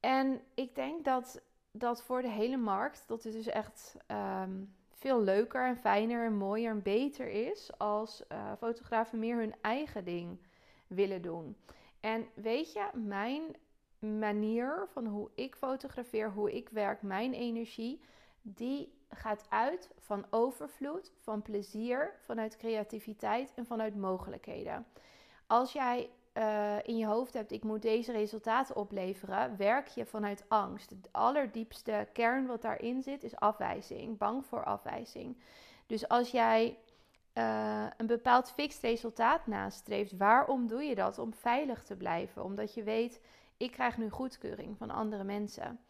En 0.00 0.40
ik 0.54 0.74
denk 0.74 1.04
dat 1.04 1.40
dat 1.70 2.02
voor 2.02 2.22
de 2.22 2.30
hele 2.30 2.56
markt, 2.56 3.04
dat 3.06 3.22
het 3.22 3.32
dus 3.32 3.46
echt 3.46 3.96
um, 4.42 4.74
veel 4.96 5.22
leuker 5.22 5.66
en 5.66 5.76
fijner 5.76 6.24
en 6.24 6.36
mooier 6.36 6.70
en 6.70 6.82
beter 6.82 7.28
is 7.28 7.78
als 7.78 8.22
uh, 8.32 8.52
fotografen 8.58 9.18
meer 9.18 9.36
hun 9.36 9.54
eigen 9.60 10.04
ding 10.04 10.38
willen 10.86 11.22
doen. 11.22 11.56
En 12.00 12.26
weet 12.34 12.72
je, 12.72 12.88
mijn 12.92 13.56
manier 13.98 14.86
van 14.92 15.06
hoe 15.06 15.30
ik 15.34 15.54
fotografeer, 15.54 16.30
hoe 16.30 16.52
ik 16.52 16.68
werk, 16.68 17.02
mijn 17.02 17.32
energie, 17.32 18.00
die 18.42 18.92
gaat 19.10 19.46
uit 19.48 19.90
van 19.98 20.26
overvloed, 20.30 21.12
van 21.22 21.42
plezier, 21.42 22.14
vanuit 22.24 22.56
creativiteit 22.56 23.52
en 23.54 23.66
vanuit 23.66 23.96
mogelijkheden. 23.96 24.86
Als 25.46 25.72
jij 25.72 26.10
uh, 26.36 26.76
in 26.82 26.96
je 26.96 27.06
hoofd 27.06 27.34
hebt, 27.34 27.52
ik 27.52 27.64
moet 27.64 27.82
deze 27.82 28.12
resultaten 28.12 28.76
opleveren, 28.76 29.56
werk 29.56 29.88
je 29.88 30.06
vanuit 30.06 30.44
angst. 30.48 30.90
Het 30.90 31.08
allerdiepste 31.12 32.08
kern 32.12 32.46
wat 32.46 32.62
daarin 32.62 33.02
zit 33.02 33.24
is 33.24 33.36
afwijzing, 33.36 34.18
bang 34.18 34.46
voor 34.46 34.64
afwijzing. 34.64 35.36
Dus 35.86 36.08
als 36.08 36.30
jij 36.30 36.78
uh, 37.34 37.86
een 37.96 38.06
bepaald 38.06 38.50
fixed 38.50 38.82
resultaat 38.82 39.46
nastreeft, 39.46 40.16
waarom 40.16 40.66
doe 40.66 40.82
je 40.82 40.94
dat? 40.94 41.18
Om 41.18 41.34
veilig 41.34 41.82
te 41.82 41.96
blijven, 41.96 42.44
omdat 42.44 42.74
je 42.74 42.82
weet, 42.82 43.20
ik 43.56 43.70
krijg 43.70 43.98
nu 43.98 44.10
goedkeuring 44.10 44.78
van 44.78 44.90
andere 44.90 45.24
mensen. 45.24 45.80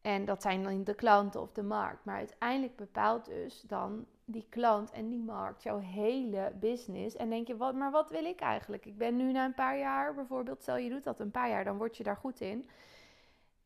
En 0.00 0.24
dat 0.24 0.42
zijn 0.42 0.62
dan 0.62 0.84
de 0.84 0.94
klanten 0.94 1.40
of 1.40 1.52
de 1.52 1.62
markt. 1.62 2.04
Maar 2.04 2.16
uiteindelijk 2.16 2.76
bepaalt 2.76 3.24
dus 3.24 3.60
dan 3.60 4.06
die 4.32 4.46
klant 4.48 4.90
en 4.90 5.08
die 5.08 5.22
markt 5.22 5.62
jouw 5.62 5.78
hele 5.78 6.52
business. 6.60 7.16
En 7.16 7.30
denk 7.30 7.46
je, 7.46 7.56
wat, 7.56 7.74
maar 7.74 7.90
wat 7.90 8.10
wil 8.10 8.24
ik 8.24 8.40
eigenlijk? 8.40 8.86
Ik 8.86 8.98
ben 8.98 9.16
nu 9.16 9.32
na 9.32 9.44
een 9.44 9.54
paar 9.54 9.78
jaar, 9.78 10.14
bijvoorbeeld, 10.14 10.62
stel 10.62 10.76
je 10.76 10.90
doet 10.90 11.04
dat 11.04 11.20
een 11.20 11.30
paar 11.30 11.48
jaar, 11.48 11.64
dan 11.64 11.76
word 11.76 11.96
je 11.96 12.02
daar 12.02 12.16
goed 12.16 12.40
in. 12.40 12.68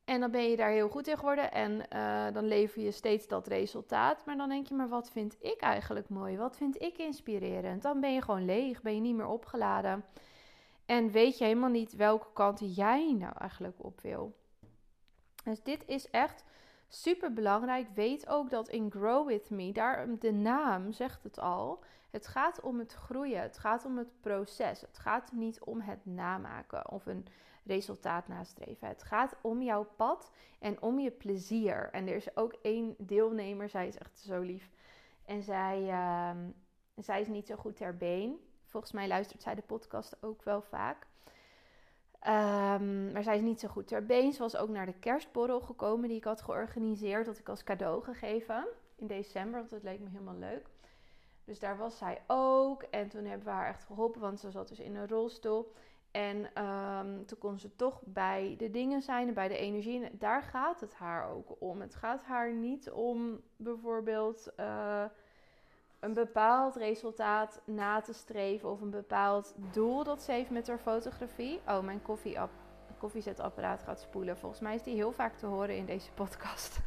En 0.04 0.20
dan 0.20 0.30
ben 0.30 0.50
je 0.50 0.56
daar 0.56 0.70
heel 0.70 0.88
goed 0.88 1.06
in 1.06 1.16
geworden 1.16 1.52
en 1.52 1.82
uh, 1.92 2.26
dan 2.32 2.44
lever 2.44 2.82
je 2.82 2.90
steeds 2.90 3.28
dat 3.28 3.46
resultaat. 3.46 4.24
Maar 4.26 4.36
dan 4.36 4.48
denk 4.48 4.66
je, 4.66 4.74
maar 4.74 4.88
wat 4.88 5.10
vind 5.10 5.36
ik 5.40 5.60
eigenlijk 5.60 6.08
mooi? 6.08 6.36
Wat 6.36 6.56
vind 6.56 6.82
ik 6.82 6.98
inspirerend? 6.98 7.82
Dan 7.82 8.00
ben 8.00 8.14
je 8.14 8.22
gewoon 8.22 8.44
leeg, 8.44 8.82
ben 8.82 8.94
je 8.94 9.00
niet 9.00 9.14
meer 9.14 9.26
opgeladen. 9.26 10.04
En 10.86 11.10
weet 11.10 11.38
je 11.38 11.44
helemaal 11.44 11.70
niet 11.70 11.96
welke 11.96 12.32
kant 12.32 12.76
jij 12.76 13.14
nou 13.18 13.32
eigenlijk 13.38 13.84
op 13.84 14.00
wil. 14.00 14.36
Dus 15.44 15.62
dit 15.62 15.84
is 15.86 16.10
echt 16.10 16.44
Super 16.88 17.32
belangrijk. 17.32 17.88
Weet 17.94 18.28
ook 18.28 18.50
dat 18.50 18.68
in 18.68 18.90
Grow 18.90 19.26
With 19.26 19.50
Me, 19.50 19.72
daar 19.72 20.18
de 20.18 20.32
naam 20.32 20.92
zegt 20.92 21.22
het 21.22 21.38
al. 21.38 21.84
Het 22.10 22.26
gaat 22.26 22.60
om 22.60 22.78
het 22.78 22.92
groeien. 22.92 23.40
Het 23.40 23.58
gaat 23.58 23.84
om 23.84 23.98
het 23.98 24.20
proces. 24.20 24.80
Het 24.80 24.98
gaat 24.98 25.32
niet 25.32 25.60
om 25.60 25.80
het 25.80 26.06
namaken 26.06 26.90
of 26.90 27.06
een 27.06 27.26
resultaat 27.64 28.28
nastreven. 28.28 28.88
Het 28.88 29.02
gaat 29.02 29.36
om 29.40 29.62
jouw 29.62 29.86
pad 29.96 30.30
en 30.58 30.82
om 30.82 30.98
je 30.98 31.10
plezier. 31.10 31.88
En 31.92 32.08
er 32.08 32.14
is 32.14 32.36
ook 32.36 32.52
één 32.62 32.94
deelnemer, 32.98 33.68
zij 33.68 33.88
is 33.88 33.98
echt 33.98 34.18
zo 34.18 34.40
lief. 34.40 34.70
En 35.24 35.42
zij, 35.42 35.82
uh, 35.82 36.30
zij 36.96 37.20
is 37.20 37.28
niet 37.28 37.46
zo 37.46 37.56
goed 37.56 37.76
ter 37.76 37.96
been. 37.96 38.40
Volgens 38.64 38.92
mij 38.92 39.08
luistert 39.08 39.42
zij 39.42 39.54
de 39.54 39.62
podcast 39.62 40.16
ook 40.20 40.42
wel 40.42 40.62
vaak. 40.62 41.06
Um, 42.28 43.12
maar 43.12 43.22
zij 43.22 43.36
is 43.36 43.42
niet 43.42 43.60
zo 43.60 43.68
goed 43.68 43.86
ter 43.86 44.06
been. 44.06 44.32
Ze 44.32 44.38
was 44.42 44.56
ook 44.56 44.68
naar 44.68 44.86
de 44.86 44.98
kerstborrel 44.98 45.60
gekomen 45.60 46.08
die 46.08 46.16
ik 46.16 46.24
had 46.24 46.42
georganiseerd. 46.42 47.26
Dat 47.26 47.38
ik 47.38 47.48
als 47.48 47.64
cadeau 47.64 48.02
gegeven 48.02 48.66
in 48.96 49.06
december. 49.06 49.58
Want 49.58 49.70
dat 49.70 49.82
leek 49.82 50.00
me 50.00 50.08
helemaal 50.08 50.38
leuk. 50.38 50.68
Dus 51.44 51.58
daar 51.58 51.76
was 51.76 51.98
zij 51.98 52.22
ook. 52.26 52.82
En 52.82 53.08
toen 53.08 53.24
hebben 53.24 53.46
we 53.46 53.52
haar 53.52 53.68
echt 53.68 53.84
geholpen. 53.84 54.20
Want 54.20 54.40
ze 54.40 54.50
zat 54.50 54.68
dus 54.68 54.80
in 54.80 54.96
een 54.96 55.08
rolstoel. 55.08 55.72
En 56.10 56.64
um, 56.64 57.26
toen 57.26 57.38
kon 57.38 57.58
ze 57.58 57.76
toch 57.76 58.02
bij 58.04 58.54
de 58.58 58.70
dingen 58.70 59.02
zijn 59.02 59.28
en 59.28 59.34
bij 59.34 59.48
de 59.48 59.56
energie. 59.56 60.04
En 60.04 60.18
daar 60.18 60.42
gaat 60.42 60.80
het 60.80 60.94
haar 60.94 61.30
ook 61.30 61.56
om. 61.58 61.80
Het 61.80 61.94
gaat 61.94 62.22
haar 62.22 62.52
niet 62.52 62.90
om 62.90 63.40
bijvoorbeeld 63.56 64.52
uh, 64.60 65.04
een 66.00 66.14
bepaald 66.14 66.76
resultaat 66.76 67.60
na 67.64 68.00
te 68.00 68.12
streven 68.12 68.70
of 68.70 68.80
een 68.80 68.90
bepaald 68.90 69.54
doel 69.72 70.04
dat 70.04 70.22
ze 70.22 70.32
heeft 70.32 70.50
met 70.50 70.68
haar 70.68 70.78
fotografie. 70.78 71.60
Oh, 71.66 71.80
mijn 71.80 72.02
koffie 72.02 72.38
koffiezetapparaat 72.98 73.82
gaat 73.82 74.00
spoelen. 74.00 74.36
Volgens 74.36 74.60
mij 74.60 74.74
is 74.74 74.82
die 74.82 74.94
heel 74.94 75.12
vaak 75.12 75.36
te 75.36 75.46
horen 75.46 75.76
in 75.76 75.86
deze 75.86 76.12
podcast. 76.12 76.78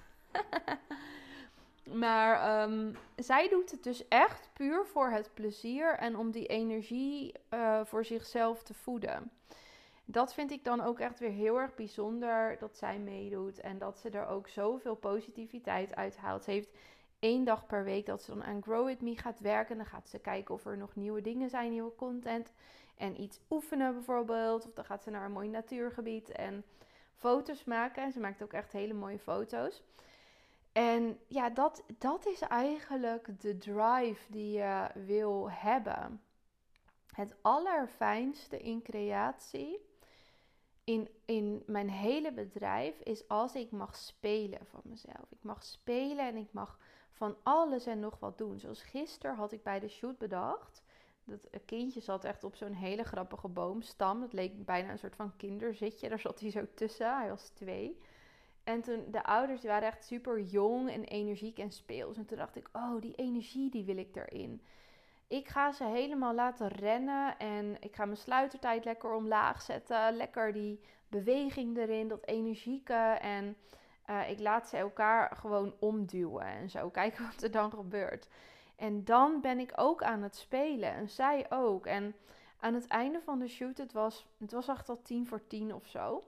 maar 2.03 2.61
um, 2.61 2.95
zij 3.15 3.49
doet 3.49 3.71
het 3.71 3.83
dus 3.83 4.07
echt 4.07 4.49
puur 4.53 4.85
voor 4.85 5.09
het 5.09 5.31
plezier 5.33 5.95
en 5.97 6.17
om 6.17 6.31
die 6.31 6.45
energie 6.45 7.33
uh, 7.53 7.81
voor 7.85 8.05
zichzelf 8.05 8.63
te 8.63 8.73
voeden. 8.73 9.31
Dat 10.05 10.33
vind 10.33 10.51
ik 10.51 10.63
dan 10.63 10.81
ook 10.81 10.99
echt 10.99 11.19
weer 11.19 11.31
heel 11.31 11.59
erg 11.59 11.75
bijzonder 11.75 12.57
dat 12.59 12.77
zij 12.77 12.99
meedoet 12.99 13.59
en 13.59 13.77
dat 13.77 13.99
ze 13.99 14.09
er 14.09 14.27
ook 14.27 14.47
zoveel 14.47 14.95
positiviteit 14.95 15.95
uit 15.95 16.17
haalt. 16.17 16.43
Ze 16.43 16.51
heeft 16.51 16.69
één 17.19 17.43
dag 17.43 17.65
per 17.65 17.83
week 17.83 18.05
dat 18.05 18.23
ze 18.23 18.31
dan 18.31 18.43
aan 18.43 18.61
Grow 18.61 18.85
With 18.85 19.01
Me 19.01 19.17
gaat 19.17 19.39
werken. 19.39 19.77
Dan 19.77 19.85
gaat 19.85 20.09
ze 20.09 20.19
kijken 20.19 20.55
of 20.55 20.65
er 20.65 20.77
nog 20.77 20.95
nieuwe 20.95 21.21
dingen 21.21 21.49
zijn, 21.49 21.71
nieuwe 21.71 21.95
content. 21.95 22.51
En 22.97 23.21
iets 23.21 23.39
oefenen 23.49 23.93
bijvoorbeeld. 23.93 24.65
Of 24.65 24.73
dan 24.73 24.85
gaat 24.85 25.03
ze 25.03 25.09
naar 25.09 25.25
een 25.25 25.31
mooi 25.31 25.49
natuurgebied 25.49 26.29
en 26.29 26.63
foto's 27.15 27.63
maken. 27.63 28.03
En 28.03 28.11
ze 28.11 28.19
maakt 28.19 28.43
ook 28.43 28.53
echt 28.53 28.71
hele 28.71 28.93
mooie 28.93 29.19
foto's. 29.19 29.83
En 30.71 31.19
ja, 31.27 31.49
dat, 31.49 31.83
dat 31.97 32.25
is 32.25 32.41
eigenlijk 32.41 33.41
de 33.41 33.57
drive 33.57 34.31
die 34.31 34.51
je 34.51 34.89
wil 34.93 35.51
hebben. 35.51 36.21
Het 37.13 37.35
allerfijnste 37.41 38.59
in 38.59 38.81
creatie, 38.81 39.79
in, 40.83 41.09
in 41.25 41.63
mijn 41.65 41.89
hele 41.89 42.31
bedrijf, 42.31 42.99
is 42.99 43.27
als 43.27 43.55
ik 43.55 43.71
mag 43.71 43.95
spelen 43.95 44.65
van 44.65 44.81
mezelf. 44.83 45.31
Ik 45.31 45.43
mag 45.43 45.63
spelen 45.63 46.27
en 46.27 46.35
ik 46.35 46.51
mag 46.51 46.79
van 47.19 47.35
alles 47.43 47.85
en 47.85 47.99
nog 47.99 48.19
wat 48.19 48.37
doen. 48.37 48.59
Zoals 48.59 48.83
gisteren 48.83 49.35
had 49.35 49.51
ik 49.51 49.63
bij 49.63 49.79
de 49.79 49.87
shoot 49.87 50.17
bedacht. 50.17 50.83
Dat 51.23 51.47
kindje 51.65 51.99
zat 51.99 52.23
echt 52.23 52.43
op 52.43 52.55
zo'n 52.55 52.73
hele 52.73 53.03
grappige 53.03 53.47
boomstam. 53.47 54.19
Dat 54.19 54.33
leek 54.33 54.65
bijna 54.65 54.91
een 54.91 54.99
soort 54.99 55.15
van 55.15 55.35
kinderzitje. 55.35 56.09
Daar 56.09 56.19
zat 56.19 56.39
hij 56.39 56.51
zo 56.51 56.65
tussen. 56.75 57.17
Hij 57.17 57.29
was 57.29 57.49
twee. 57.49 57.97
En 58.63 58.81
toen, 58.81 59.05
de 59.11 59.23
ouders 59.23 59.61
die 59.61 59.69
waren 59.69 59.87
echt 59.87 60.05
super 60.05 60.41
jong 60.41 60.91
en 60.91 61.03
energiek 61.03 61.59
en 61.59 61.71
speels. 61.71 62.17
En 62.17 62.25
toen 62.25 62.37
dacht 62.37 62.55
ik, 62.55 62.69
oh, 62.73 63.01
die 63.01 63.15
energie 63.15 63.69
die 63.69 63.85
wil 63.85 63.97
ik 63.97 64.15
erin. 64.15 64.61
Ik 65.27 65.47
ga 65.47 65.71
ze 65.71 65.83
helemaal 65.83 66.33
laten 66.33 66.67
rennen 66.67 67.37
en 67.37 67.77
ik 67.79 67.95
ga 67.95 68.05
mijn 68.05 68.17
sluitertijd 68.17 68.85
lekker 68.85 69.13
omlaag 69.13 69.61
zetten. 69.61 70.15
Lekker 70.15 70.53
die 70.53 70.79
beweging 71.07 71.77
erin, 71.77 72.07
dat 72.07 72.25
energieke. 72.25 73.17
En 73.21 73.55
uh, 74.09 74.29
ik 74.29 74.39
laat 74.39 74.69
ze 74.69 74.77
elkaar 74.77 75.35
gewoon 75.35 75.73
omduwen 75.79 76.45
en 76.45 76.69
zo. 76.69 76.89
Kijken 76.99 77.25
wat 77.25 77.43
er 77.43 77.51
dan 77.51 77.71
gebeurt. 77.71 78.27
En 78.75 79.03
dan 79.03 79.41
ben 79.41 79.59
ik 79.59 79.71
ook 79.75 80.03
aan 80.03 80.21
het 80.21 80.35
spelen. 80.35 80.93
En 80.93 81.09
zij 81.09 81.45
ook. 81.51 81.85
En 81.85 82.15
aan 82.59 82.73
het 82.73 82.87
einde 82.87 83.21
van 83.21 83.39
de 83.39 83.47
shoot, 83.47 83.77
het 83.77 83.93
was, 83.93 84.27
het 84.37 84.51
was 84.51 84.67
echt 84.67 84.89
al 84.89 85.01
tien 85.01 85.27
voor 85.27 85.47
tien 85.47 85.73
of 85.73 85.87
zo. 85.87 86.23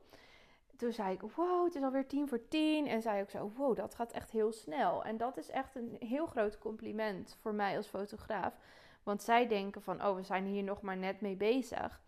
Toen 0.78 0.92
zei 0.92 1.14
ik, 1.14 1.22
wow, 1.22 1.66
het 1.66 1.76
is 1.76 1.82
alweer 1.82 2.08
tien 2.08 2.28
voor 2.28 2.48
tien. 2.48 2.88
En 2.88 3.02
zij 3.02 3.22
ook 3.22 3.30
zo, 3.30 3.52
wow, 3.56 3.76
dat 3.76 3.96
gaat 3.96 4.12
echt 4.12 4.32
heel 4.32 4.52
snel. 4.52 5.04
En 5.04 5.18
dat 5.18 5.38
is 5.38 5.50
echt 5.50 5.76
een 5.76 5.98
heel 6.00 6.26
groot 6.26 6.58
compliment 6.58 7.38
voor 7.42 7.54
mij 7.54 7.78
als 7.78 7.88
fotograaf. 7.88 8.54
Want 9.04 9.24
zij 9.24 9.48
denken 9.48 9.82
van, 9.82 10.06
oh, 10.06 10.16
we 10.16 10.24
zijn 10.24 10.46
hier 10.46 10.64
nog 10.64 10.82
maar 10.82 10.98
net 10.98 11.22
mee 11.22 11.36
bezig. 11.36 12.02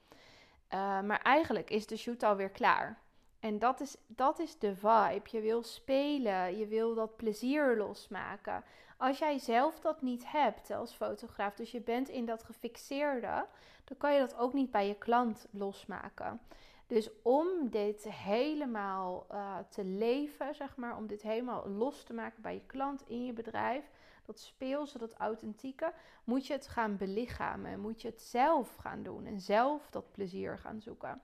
Uh, 0.73 1.01
maar 1.01 1.21
eigenlijk 1.21 1.69
is 1.69 1.87
de 1.87 1.97
shoot 1.97 2.23
alweer 2.23 2.49
klaar. 2.49 3.02
En 3.43 3.59
dat 3.59 3.79
is, 3.79 3.97
dat 4.07 4.39
is 4.39 4.59
de 4.59 4.75
vibe. 4.75 5.21
Je 5.23 5.41
wil 5.41 5.63
spelen, 5.63 6.57
je 6.57 6.67
wil 6.67 6.95
dat 6.95 7.15
plezier 7.15 7.77
losmaken. 7.77 8.63
Als 8.97 9.17
jij 9.17 9.39
zelf 9.39 9.79
dat 9.79 10.01
niet 10.01 10.31
hebt 10.31 10.71
als 10.71 10.93
fotograaf, 10.93 11.55
dus 11.55 11.71
je 11.71 11.81
bent 11.81 12.09
in 12.09 12.25
dat 12.25 12.43
gefixeerde, 12.43 13.45
dan 13.83 13.97
kan 13.97 14.13
je 14.13 14.19
dat 14.19 14.37
ook 14.37 14.53
niet 14.53 14.71
bij 14.71 14.87
je 14.87 14.97
klant 14.97 15.47
losmaken. 15.51 16.41
Dus 16.87 17.09
om 17.21 17.69
dit 17.69 18.03
helemaal 18.03 19.25
uh, 19.31 19.57
te 19.69 19.85
leven, 19.85 20.55
zeg 20.55 20.75
maar, 20.75 20.97
om 20.97 21.07
dit 21.07 21.21
helemaal 21.21 21.69
los 21.69 22.03
te 22.03 22.13
maken 22.13 22.41
bij 22.41 22.53
je 22.53 22.65
klant 22.65 23.03
in 23.07 23.25
je 23.25 23.33
bedrijf, 23.33 23.89
dat 24.25 24.39
speelse, 24.39 24.97
dat 24.97 25.13
authentieke, 25.13 25.93
moet 26.23 26.47
je 26.47 26.53
het 26.53 26.67
gaan 26.67 26.97
belichamen. 26.97 27.79
Moet 27.79 28.01
je 28.01 28.07
het 28.07 28.21
zelf 28.21 28.75
gaan 28.75 29.03
doen 29.03 29.25
en 29.25 29.41
zelf 29.41 29.89
dat 29.89 30.11
plezier 30.11 30.57
gaan 30.57 30.81
zoeken. 30.81 31.21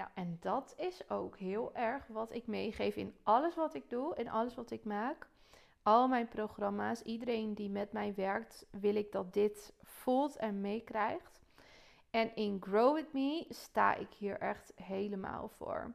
Nou, 0.00 0.12
en 0.14 0.36
dat 0.40 0.74
is 0.76 1.10
ook 1.10 1.36
heel 1.36 1.74
erg 1.74 2.06
wat 2.06 2.34
ik 2.34 2.46
meegeef 2.46 2.96
in 2.96 3.14
alles 3.22 3.54
wat 3.54 3.74
ik 3.74 3.90
doe, 3.90 4.14
in 4.16 4.28
alles 4.28 4.54
wat 4.54 4.70
ik 4.70 4.84
maak. 4.84 5.26
Al 5.82 6.08
mijn 6.08 6.28
programma's, 6.28 7.02
iedereen 7.02 7.54
die 7.54 7.70
met 7.70 7.92
mij 7.92 8.14
werkt, 8.14 8.66
wil 8.70 8.94
ik 8.94 9.12
dat 9.12 9.32
dit 9.32 9.72
voelt 9.82 10.36
en 10.36 10.60
meekrijgt. 10.60 11.40
En 12.10 12.36
in 12.36 12.56
Grow 12.60 12.94
With 12.94 13.12
Me 13.12 13.46
sta 13.48 13.94
ik 13.94 14.12
hier 14.12 14.38
echt 14.38 14.72
helemaal 14.74 15.48
voor. 15.48 15.92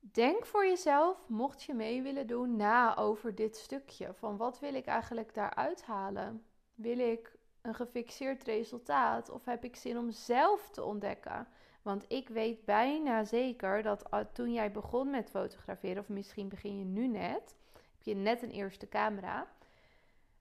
Denk 0.00 0.46
voor 0.46 0.66
jezelf, 0.66 1.28
mocht 1.28 1.62
je 1.62 1.74
mee 1.74 2.02
willen 2.02 2.26
doen, 2.26 2.56
na 2.56 2.96
over 2.96 3.34
dit 3.34 3.56
stukje. 3.56 4.14
Van 4.14 4.36
wat 4.36 4.58
wil 4.58 4.74
ik 4.74 4.86
eigenlijk 4.86 5.34
daaruit 5.34 5.82
halen? 5.82 6.44
Wil 6.74 6.98
ik 6.98 7.36
een 7.62 7.74
gefixeerd 7.74 8.44
resultaat 8.44 9.30
of 9.30 9.44
heb 9.44 9.64
ik 9.64 9.76
zin 9.76 9.98
om 9.98 10.10
zelf 10.10 10.70
te 10.70 10.84
ontdekken? 10.84 11.48
Want 11.84 12.04
ik 12.08 12.28
weet 12.28 12.64
bijna 12.64 13.24
zeker 13.24 13.82
dat 13.82 14.08
toen 14.32 14.52
jij 14.52 14.72
begon 14.72 15.10
met 15.10 15.30
fotograferen, 15.30 16.02
of 16.02 16.08
misschien 16.08 16.48
begin 16.48 16.78
je 16.78 16.84
nu 16.84 17.06
net, 17.06 17.54
heb 17.72 18.02
je 18.02 18.14
net 18.14 18.42
een 18.42 18.50
eerste 18.50 18.88
camera. 18.88 19.46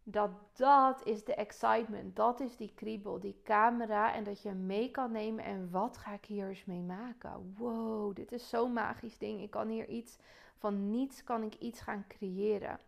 Dat 0.04 0.32
dat 0.54 1.06
is 1.06 1.24
de 1.24 1.36
excitement, 1.36 2.16
dat 2.16 2.40
is 2.40 2.58
die 2.58 2.72
kriebel, 2.76 3.20
die 3.20 3.42
camera 3.44 4.14
en 4.14 4.24
dat 4.24 4.42
je 4.42 4.52
mee 4.52 4.92
kan 4.92 5.12
nemen 5.12 5.44
en 5.44 5.72
wat 5.72 5.98
ga 5.98 6.14
ik 6.14 6.26
hier 6.26 6.48
eens 6.48 6.66
mee 6.66 6.82
maken? 6.82 7.56
Wow, 7.58 8.16
dit 8.16 8.32
is 8.32 8.50
zo'n 8.50 8.74
magisch 8.74 9.18
ding. 9.18 9.42
Ik 9.42 9.52
kan 9.52 9.68
hier 9.68 9.88
iets 9.88 10.18
van 10.58 10.90
niets 10.90 11.24
kan 11.24 11.44
ik 11.44 11.56
iets 11.56 11.82
gaan 11.82 12.06
creëren. 12.08 12.80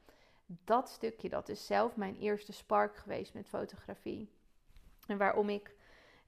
Dat 0.45 0.89
stukje, 0.89 1.29
dat 1.29 1.49
is 1.49 1.65
zelf 1.65 1.95
mijn 1.95 2.17
eerste 2.17 2.51
spark 2.51 2.95
geweest 2.95 3.33
met 3.33 3.47
fotografie. 3.47 4.29
En 5.07 5.17
waarom 5.17 5.49
ik 5.49 5.74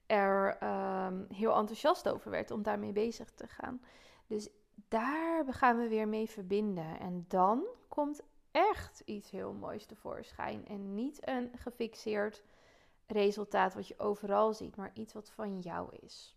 er 0.08 0.58
um, 0.62 1.26
heel 1.32 1.54
enthousiast 1.54 2.08
over 2.08 2.30
werd 2.30 2.50
om 2.50 2.62
daarmee 2.62 2.92
bezig 2.92 3.30
te 3.30 3.46
gaan. 3.46 3.80
Dus 4.26 4.48
daar 4.88 5.44
gaan 5.54 5.78
we 5.78 5.88
weer 5.88 6.08
mee 6.08 6.30
verbinden. 6.30 7.00
En 7.00 7.24
dan 7.28 7.66
komt 7.88 8.22
echt 8.50 9.02
iets 9.04 9.30
heel 9.30 9.52
moois 9.52 9.86
tevoorschijn. 9.86 10.66
En 10.66 10.94
niet 10.94 11.28
een 11.28 11.50
gefixeerd 11.54 12.42
resultaat 13.06 13.74
wat 13.74 13.88
je 13.88 13.98
overal 13.98 14.54
ziet, 14.54 14.76
maar 14.76 14.90
iets 14.94 15.12
wat 15.12 15.30
van 15.30 15.58
jou 15.58 15.96
is. 16.00 16.36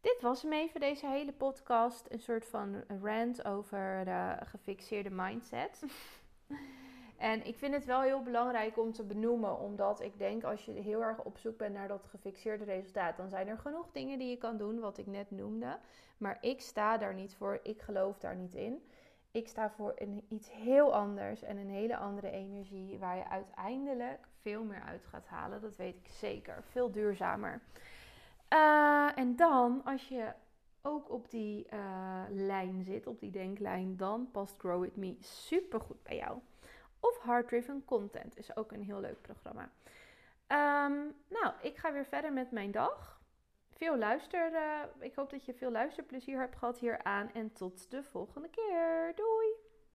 Dit 0.00 0.18
was 0.20 0.42
hem 0.42 0.52
even, 0.52 0.80
deze 0.80 1.06
hele 1.06 1.32
podcast. 1.32 2.06
Een 2.08 2.20
soort 2.20 2.44
van 2.44 2.84
rant 3.02 3.44
over 3.44 4.04
de 4.04 4.36
gefixeerde 4.44 5.10
mindset. 5.10 5.82
En 7.16 7.46
ik 7.46 7.56
vind 7.56 7.74
het 7.74 7.84
wel 7.84 8.00
heel 8.00 8.22
belangrijk 8.22 8.78
om 8.78 8.92
te 8.92 9.04
benoemen, 9.04 9.58
omdat 9.58 10.00
ik 10.00 10.18
denk 10.18 10.44
als 10.44 10.64
je 10.64 10.72
heel 10.72 11.02
erg 11.02 11.24
op 11.24 11.38
zoek 11.38 11.56
bent 11.56 11.74
naar 11.74 11.88
dat 11.88 12.06
gefixeerde 12.06 12.64
resultaat, 12.64 13.16
dan 13.16 13.28
zijn 13.28 13.48
er 13.48 13.58
genoeg 13.58 13.92
dingen 13.92 14.18
die 14.18 14.30
je 14.30 14.36
kan 14.36 14.56
doen, 14.56 14.80
wat 14.80 14.98
ik 14.98 15.06
net 15.06 15.30
noemde. 15.30 15.78
Maar 16.18 16.38
ik 16.40 16.60
sta 16.60 16.98
daar 16.98 17.14
niet 17.14 17.34
voor, 17.34 17.60
ik 17.62 17.82
geloof 17.82 18.18
daar 18.18 18.36
niet 18.36 18.54
in. 18.54 18.82
Ik 19.30 19.48
sta 19.48 19.70
voor 19.70 19.92
een, 19.96 20.24
iets 20.28 20.52
heel 20.52 20.94
anders 20.94 21.42
en 21.42 21.56
een 21.56 21.70
hele 21.70 21.96
andere 21.96 22.30
energie, 22.30 22.98
waar 22.98 23.16
je 23.16 23.28
uiteindelijk 23.28 24.28
veel 24.40 24.64
meer 24.64 24.82
uit 24.82 25.04
gaat 25.04 25.26
halen. 25.26 25.60
Dat 25.60 25.76
weet 25.76 25.96
ik 25.96 26.08
zeker. 26.10 26.62
Veel 26.70 26.90
duurzamer. 26.90 27.60
Uh, 28.52 29.18
en 29.18 29.36
dan, 29.36 29.80
als 29.84 30.08
je 30.08 30.32
ook 30.82 31.10
op 31.10 31.30
die 31.30 31.66
eh, 31.68 32.22
lijn 32.30 32.82
zit, 32.82 33.06
op 33.06 33.20
die 33.20 33.30
denklijn, 33.30 33.96
dan 33.96 34.28
past 34.32 34.54
Grow 34.58 34.82
With 34.82 34.96
Me 34.96 35.16
super 35.20 35.80
goed 35.80 36.02
bij 36.02 36.16
jou. 36.16 36.38
Of 37.00 37.22
Heart 37.22 37.48
Driven 37.48 37.84
Content 37.84 38.38
is 38.38 38.56
ook 38.56 38.72
een 38.72 38.82
heel 38.82 39.00
leuk 39.00 39.20
programma. 39.20 39.70
Ehm, 40.46 40.96
nou, 41.28 41.52
ik 41.62 41.76
ga 41.76 41.92
weer 41.92 42.06
verder 42.06 42.32
met 42.32 42.50
mijn 42.50 42.70
dag. 42.70 43.20
Veel 43.70 43.96
luister. 43.96 44.52
Uh, 44.52 44.82
ik 44.98 45.14
hoop 45.14 45.30
dat 45.30 45.44
je 45.44 45.54
veel 45.54 45.70
luisterplezier 45.70 46.38
hebt 46.38 46.56
gehad 46.56 46.78
hieraan. 46.78 47.32
En 47.32 47.52
tot 47.52 47.90
de 47.90 48.02
volgende 48.02 48.48
keer. 48.48 49.12
Doei! 49.14 49.65